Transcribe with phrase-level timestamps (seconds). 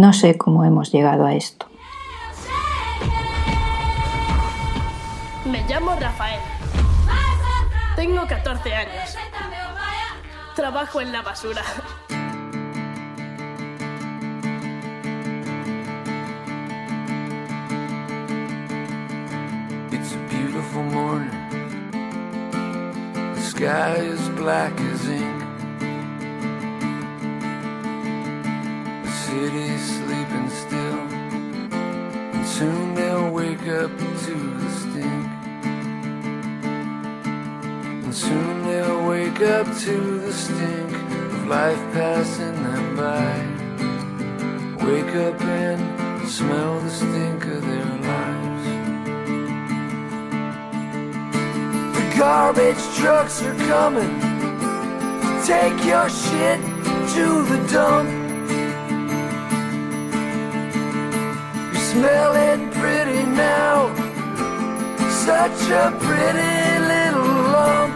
[0.00, 1.66] No sé cómo hemos llegado a esto.
[5.44, 6.40] Me llamo Rafael.
[7.96, 9.14] Tengo 14 años.
[10.56, 11.62] Trabajo en la basura.
[19.92, 21.30] It's a beautiful morning.
[23.34, 25.44] The sky is black as ink.
[29.04, 29.99] The city's
[30.30, 31.00] sleeping still.
[32.34, 35.26] And soon they'll wake up to the stink.
[38.04, 43.46] And soon they'll wake up to the stink of life passing them by.
[44.84, 48.66] Wake up and smell the stink of their lives.
[51.96, 54.30] The garbage trucks are coming
[55.46, 56.60] take your shit
[57.14, 58.19] to the dump.
[61.90, 63.92] You smell it pretty now,
[65.10, 67.92] such a pretty little lump.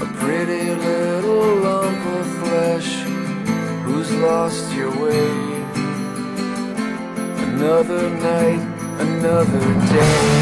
[0.00, 3.04] A pretty little lump of flesh
[3.84, 5.30] who's lost your way.
[7.52, 8.62] Another night,
[8.98, 10.40] another day.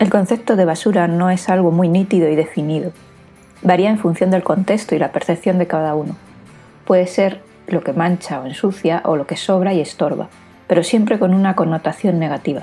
[0.00, 2.90] El concepto de basura no es algo muy nítido y definido.
[3.62, 6.16] Varía en función del contexto y la percepción de cada uno.
[6.84, 10.28] Puede ser lo que mancha o ensucia o lo que sobra y estorba,
[10.66, 12.62] pero siempre con una connotación negativa.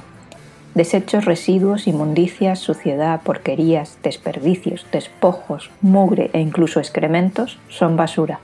[0.75, 8.39] Desechos, residuos, inmundicias, suciedad, porquerías, desperdicios, despojos, mugre e incluso excrementos son basura.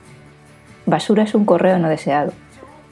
[0.86, 2.32] Basura es un correo no deseado,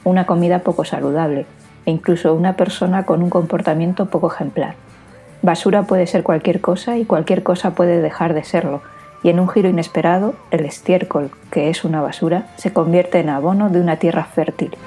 [0.03, 1.45] una comida poco saludable
[1.85, 4.75] e incluso una persona con un comportamiento poco ejemplar.
[5.41, 8.81] Basura puede ser cualquier cosa y cualquier cosa puede dejar de serlo,
[9.25, 13.71] y en un giro inesperado, el estiércol, que es una basura, se convierte en abono
[13.71, 14.77] de una tierra fértil.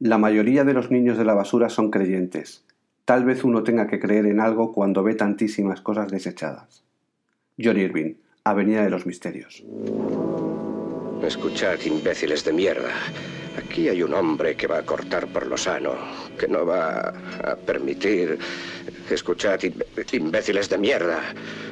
[0.00, 2.64] La mayoría de los niños de la basura son creyentes.
[3.04, 6.84] Tal vez uno tenga que creer en algo cuando ve tantísimas cosas desechadas.
[7.60, 8.14] John Irving,
[8.44, 9.64] Avenida de los Misterios.
[11.20, 12.90] Escuchad, imbéciles de mierda.
[13.58, 15.94] Aquí hay un hombre que va a cortar por lo sano,
[16.38, 17.12] que no va
[17.44, 18.38] a permitir...
[19.10, 19.82] Escuchad, im-
[20.12, 21.20] imbéciles de mierda.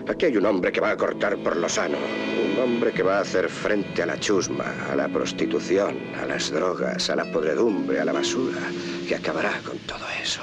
[0.09, 1.99] Aquí hay un hombre que va a cortar por lo sano.
[1.99, 6.51] Un hombre que va a hacer frente a la chusma, a la prostitución, a las
[6.51, 8.59] drogas, a la podredumbre, a la basura,
[9.07, 10.41] que acabará con todo eso.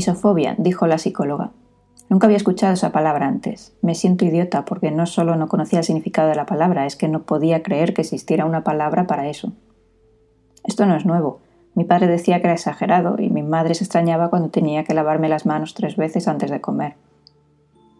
[0.00, 1.50] Misofobia, dijo la psicóloga.
[2.08, 3.74] Nunca había escuchado esa palabra antes.
[3.82, 7.06] Me siento idiota porque no solo no conocía el significado de la palabra, es que
[7.06, 9.52] no podía creer que existiera una palabra para eso.
[10.64, 11.40] Esto no es nuevo.
[11.74, 15.28] Mi padre decía que era exagerado y mi madre se extrañaba cuando tenía que lavarme
[15.28, 16.94] las manos tres veces antes de comer.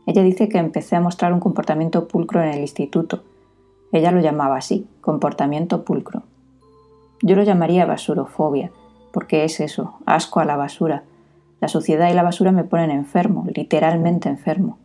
[0.07, 3.25] Ella dice que empecé a mostrar un comportamiento pulcro en el instituto.
[3.93, 6.23] Ella lo llamaba así, comportamiento pulcro.
[7.21, 8.71] Yo lo llamaría basurofobia,
[9.13, 11.05] porque es eso, asco a la basura,
[11.61, 14.79] la suciedad y la basura me ponen enfermo, literalmente enfermo.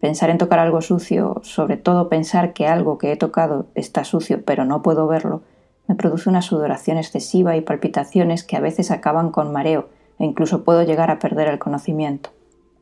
[0.00, 4.42] Pensar en tocar algo sucio, sobre todo pensar que algo que he tocado está sucio
[4.44, 5.42] pero no puedo verlo,
[5.88, 9.88] me produce una sudoración excesiva y palpitaciones que a veces acaban con mareo
[10.18, 12.30] e incluso puedo llegar a perder el conocimiento.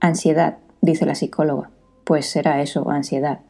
[0.00, 1.70] Ansiedad, dice la psicóloga.
[2.05, 3.40] Pues será eso, ansiedad.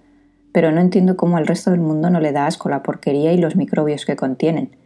[0.52, 3.38] Pero no entiendo cómo al resto del mundo no le da asco la porquería y
[3.38, 4.76] los microbios que contienen.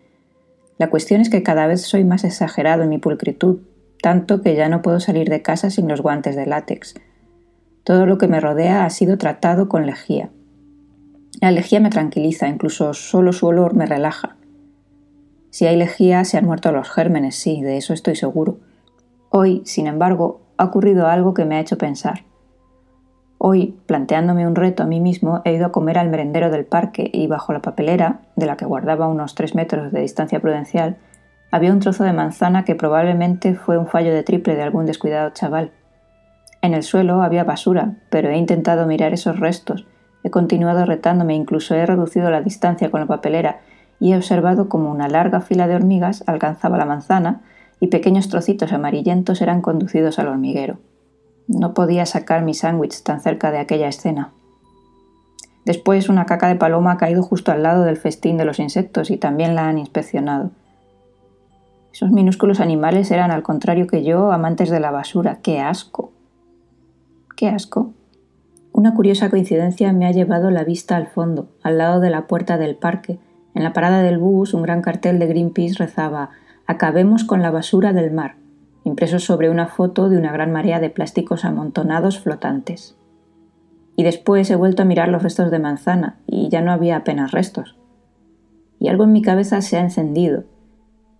[0.78, 3.58] La cuestión es que cada vez soy más exagerado en mi pulcritud,
[4.02, 6.94] tanto que ya no puedo salir de casa sin los guantes de látex.
[7.84, 10.30] Todo lo que me rodea ha sido tratado con lejía.
[11.40, 14.36] La lejía me tranquiliza, incluso solo su olor me relaja.
[15.50, 18.58] Si hay lejía, se han muerto los gérmenes, sí, de eso estoy seguro.
[19.30, 22.24] Hoy, sin embargo, ha ocurrido algo que me ha hecho pensar.
[23.38, 27.08] Hoy, planteándome un reto a mí mismo, he ido a comer al merendero del parque
[27.12, 30.98] y bajo la papelera, de la que guardaba unos tres metros de distancia prudencial,
[31.50, 35.30] había un trozo de manzana que probablemente fue un fallo de triple de algún descuidado
[35.30, 35.72] chaval.
[36.60, 39.86] En el suelo había basura, pero he intentado mirar esos restos,
[40.24, 43.60] he continuado retándome, incluso he reducido la distancia con la papelera
[44.00, 47.40] y he observado como una larga fila de hormigas alcanzaba la manzana
[47.80, 50.78] y pequeños trocitos amarillentos eran conducidos al hormiguero.
[51.46, 54.32] No podía sacar mi sándwich tan cerca de aquella escena.
[55.64, 59.10] Después una caca de paloma ha caído justo al lado del festín de los insectos
[59.10, 60.50] y también la han inspeccionado.
[61.98, 65.40] Esos minúsculos animales eran, al contrario que yo, amantes de la basura.
[65.42, 66.12] ¡Qué asco!
[67.34, 67.92] ¡Qué asco!
[68.70, 72.56] Una curiosa coincidencia me ha llevado la vista al fondo, al lado de la puerta
[72.56, 73.18] del parque.
[73.52, 76.30] En la parada del bus, un gran cartel de Greenpeace rezaba
[76.68, 78.36] Acabemos con la basura del mar,
[78.84, 82.96] impreso sobre una foto de una gran marea de plásticos amontonados flotantes.
[83.96, 87.32] Y después he vuelto a mirar los restos de manzana, y ya no había apenas
[87.32, 87.74] restos.
[88.78, 90.44] Y algo en mi cabeza se ha encendido,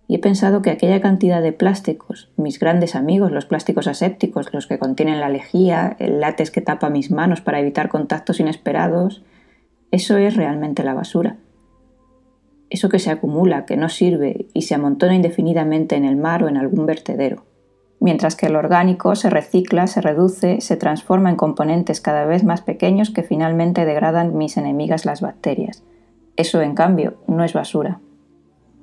[0.09, 4.65] y he pensado que aquella cantidad de plásticos, mis grandes amigos, los plásticos asépticos, los
[4.65, 9.23] que contienen la lejía, el látex que tapa mis manos para evitar contactos inesperados,
[9.91, 11.37] eso es realmente la basura.
[12.71, 16.47] Eso que se acumula, que no sirve y se amontona indefinidamente en el mar o
[16.47, 17.45] en algún vertedero.
[17.99, 22.61] Mientras que el orgánico se recicla, se reduce, se transforma en componentes cada vez más
[22.61, 25.83] pequeños que finalmente degradan mis enemigas las bacterias.
[26.35, 27.99] Eso, en cambio, no es basura.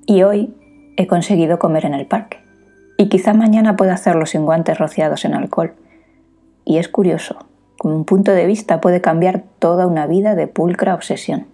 [0.06, 0.54] Y hoy
[0.96, 2.38] he conseguido comer en el parque.
[2.96, 5.74] Y quizá mañana pueda hacerlo sin guantes rociados en alcohol.
[6.64, 7.36] Y es curioso,
[7.78, 11.46] con un punto de vista puede cambiar toda una vida de pulcra obsesión.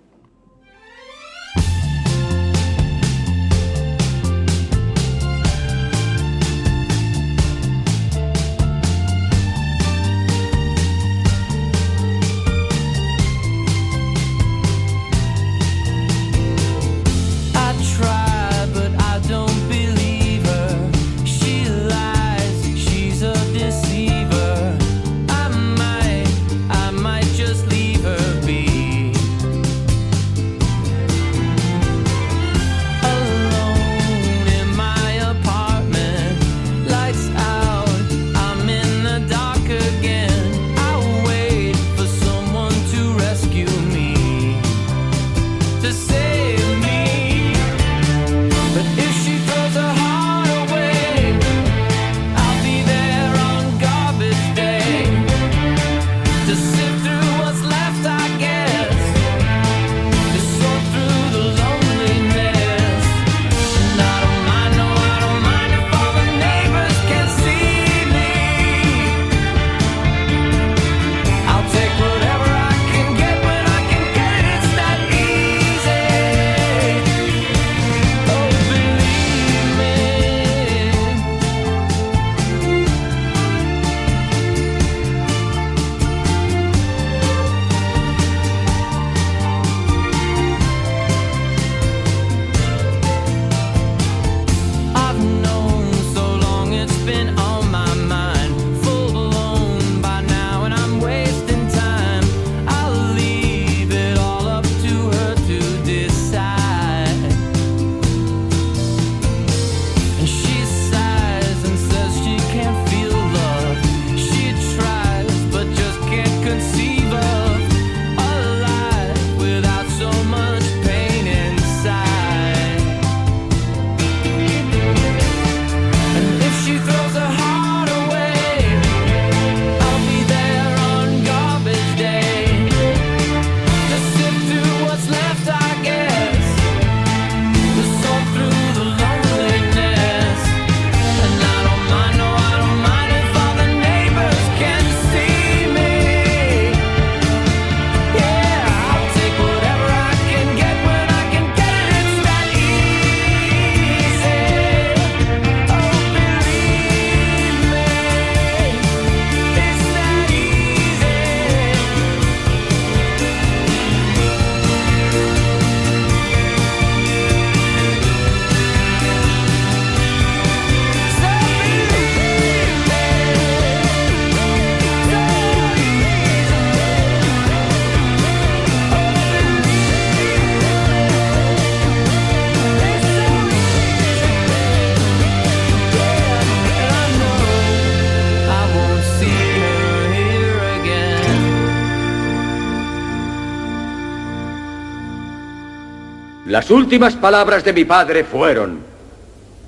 [196.52, 198.78] Las últimas palabras de mi padre fueron,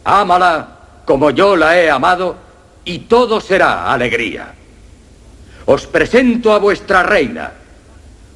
[0.04, 0.68] ámala
[1.06, 2.36] como yo la he amado
[2.84, 4.52] y todo será alegría.
[5.64, 7.52] Os presento a vuestra reina,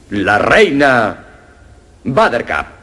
[0.08, 1.24] la reina
[2.04, 2.77] Buttercup.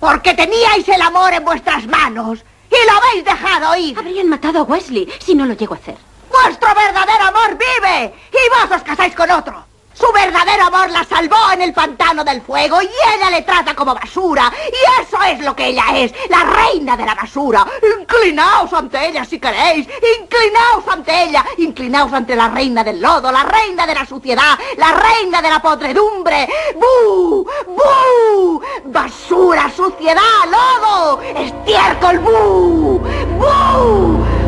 [0.00, 3.98] Porque teníais el amor en vuestras manos y lo habéis dejado ir.
[3.98, 5.96] Habrían matado a Wesley si no lo llego a hacer.
[6.30, 9.69] Vuestro verdadero amor vive y vos os casáis con otro.
[10.00, 13.94] Su verdadero amor la salvó en el pantano del fuego y ella le trata como
[13.94, 14.50] basura.
[14.72, 17.66] Y eso es lo que ella es, la reina de la basura.
[18.00, 19.86] Inclinaos ante ella si queréis.
[20.20, 21.44] Inclinaos ante ella.
[21.58, 25.60] Inclinaos ante la reina del lodo, la reina de la suciedad, la reina de la
[25.60, 26.48] podredumbre.
[26.76, 27.46] ¡Bu!
[27.66, 28.62] ¡Bu!
[28.86, 33.00] Basura, suciedad, lodo, estiércol, ¡bu!
[33.38, 34.39] ¡Bu!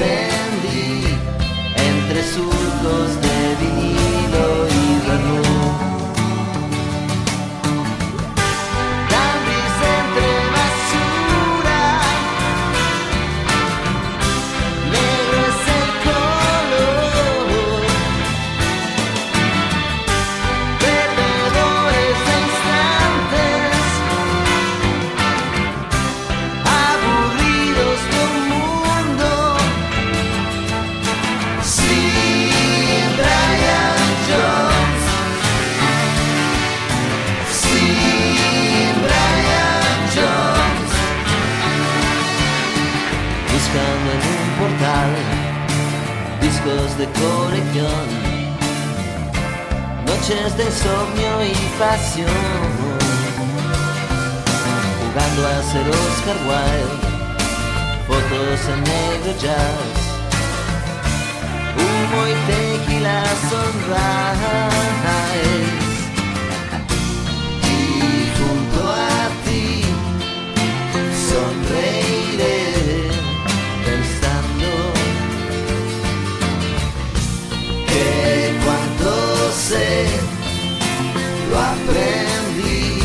[0.00, 0.23] Lo
[46.40, 48.34] discos de colección
[50.06, 52.28] noches de insomnio y pasión,
[55.00, 57.06] jugando a ser Oscar Wilde,
[58.06, 59.98] fotos en negro jazz,
[61.76, 63.18] humo y tequila
[63.50, 64.94] sunrise,
[67.62, 67.72] y
[68.38, 69.66] junto a ti
[71.28, 73.03] sonreiré
[81.84, 82.98] aprendí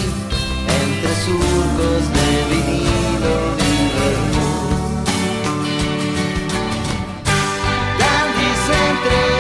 [0.82, 5.08] entre surcos de vinilo y vermouth.
[8.00, 9.39] Dandys entre basura,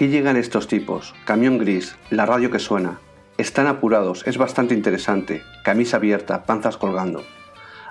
[0.00, 3.00] Aquí llegan estos tipos, camión gris, la radio que suena.
[3.36, 7.22] Están apurados, es bastante interesante, camisa abierta, panzas colgando.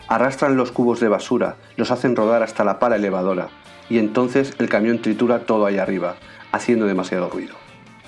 [0.08, 3.50] Arrastran los cubos de basura, los hacen rodar hasta la pala elevadora,
[3.92, 6.16] y entonces el camión tritura todo ahí arriba,
[6.52, 7.54] haciendo demasiado ruido.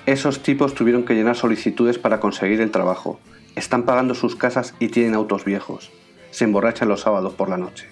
[0.08, 3.20] Esos tipos tuvieron que llenar solicitudes para conseguir el trabajo.
[3.56, 5.92] Están pagando sus casas y tienen autos viejos.
[6.32, 7.88] Se emborrachan los sábados por la noche.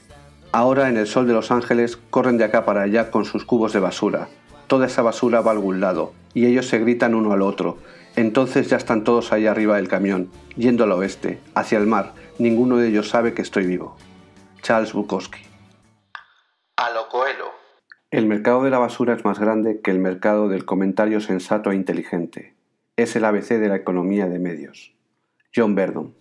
[0.51, 3.73] Ahora en el sol de Los Ángeles corren de acá para allá con sus cubos
[3.73, 4.27] de basura.
[4.69, 7.79] Toda esa basura va a algún lado y ellos se gritan uno al otro.
[8.15, 12.13] Entonces ya están todos ahí arriba del camión, yendo al oeste, hacia el mar.
[12.37, 13.97] Ninguno de ellos sabe que estoy vivo.
[14.61, 15.39] Charles Bukowski.
[16.75, 17.49] A lo Coelho.
[18.11, 21.75] El mercado de la basura es más grande que el mercado del comentario sensato e
[21.75, 22.53] inteligente.
[22.95, 24.93] Es el ABC de la economía de medios.
[25.55, 26.13] John Verdon.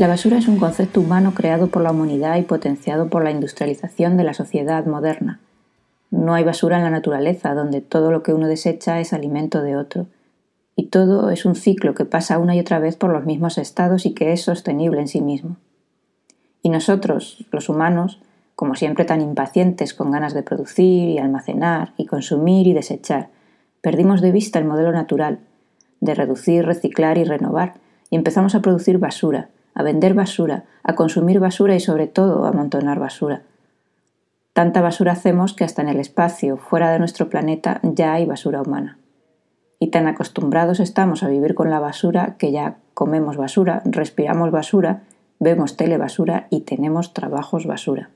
[0.00, 4.16] La basura es un concepto humano creado por la humanidad y potenciado por la industrialización
[4.16, 5.40] de la sociedad moderna.
[6.10, 9.76] No hay basura en la naturaleza, donde todo lo que uno desecha es alimento de
[9.76, 10.06] otro.
[10.74, 14.06] Y todo es un ciclo que pasa una y otra vez por los mismos estados
[14.06, 15.58] y que es sostenible en sí mismo.
[16.62, 18.22] Y nosotros, los humanos,
[18.56, 23.28] como siempre tan impacientes con ganas de producir y almacenar y consumir y desechar,
[23.82, 25.40] perdimos de vista el modelo natural,
[26.00, 27.74] de reducir, reciclar y renovar,
[28.08, 32.48] y empezamos a producir basura, a vender basura, a consumir basura y sobre todo a
[32.48, 33.42] amontonar basura.
[34.52, 38.62] Tanta basura hacemos que hasta en el espacio, fuera de nuestro planeta, ya hay basura
[38.62, 38.98] humana.
[39.78, 45.02] Y tan acostumbrados estamos a vivir con la basura que ya comemos basura, respiramos basura,
[45.38, 48.10] vemos telebasura y tenemos trabajos basura.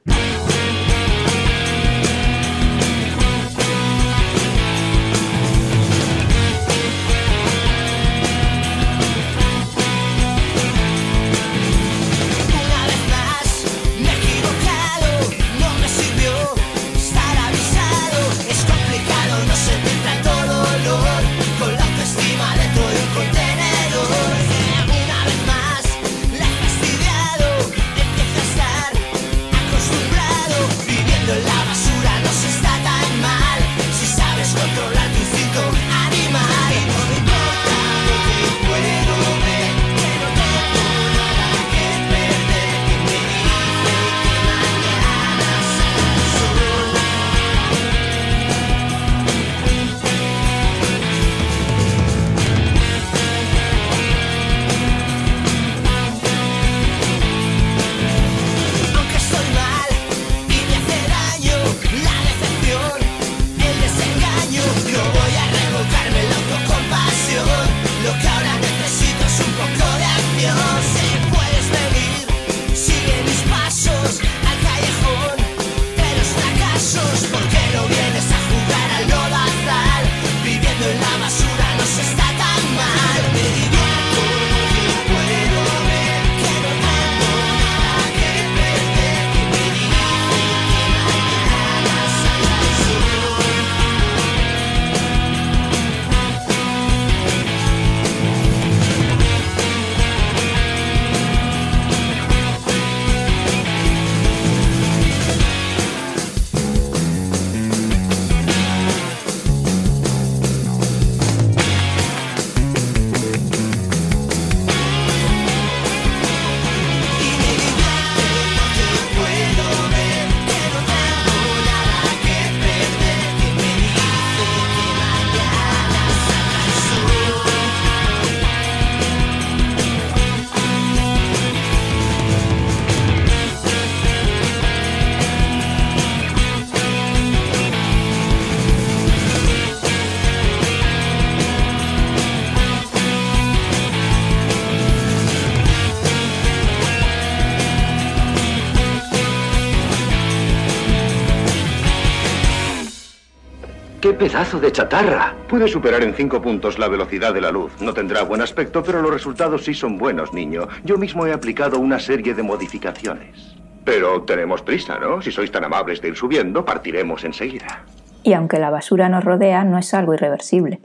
[154.25, 155.35] Pedazo de chatarra!
[155.51, 157.79] Puede superar en cinco puntos la velocidad de la luz.
[157.83, 160.67] No tendrá buen aspecto, pero los resultados sí son buenos, niño.
[160.83, 163.55] Yo mismo he aplicado una serie de modificaciones.
[163.85, 165.21] Pero tenemos prisa, ¿no?
[165.21, 167.85] Si sois tan amables de ir subiendo, partiremos enseguida.
[168.23, 170.81] Y aunque la basura nos rodea, no es algo irreversible.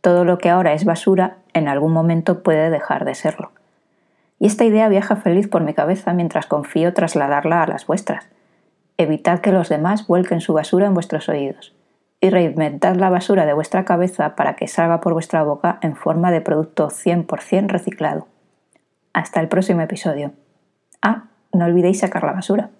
[0.00, 3.50] Todo lo que ahora es basura, en algún momento puede dejar de serlo.
[4.38, 8.28] Y esta idea viaja feliz por mi cabeza mientras confío trasladarla a las vuestras.
[8.96, 11.74] Evitad que los demás vuelquen su basura en vuestros oídos
[12.20, 16.30] y reinventad la basura de vuestra cabeza para que salga por vuestra boca en forma
[16.30, 18.28] de producto 100% reciclado.
[19.12, 20.32] Hasta el próximo episodio.
[21.02, 22.70] Ah, no olvidéis sacar la basura.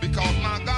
[0.00, 0.77] Because my garbage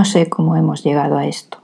[0.00, 1.59] No sé cómo hemos llegado a esto.